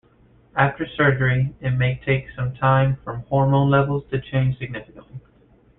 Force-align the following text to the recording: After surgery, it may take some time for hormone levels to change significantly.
After 0.55 0.87
surgery, 0.87 1.53
it 1.61 1.69
may 1.77 2.01
take 2.03 2.31
some 2.35 2.55
time 2.55 2.97
for 3.03 3.17
hormone 3.17 3.69
levels 3.69 4.03
to 4.09 4.19
change 4.19 4.57
significantly. 4.57 5.19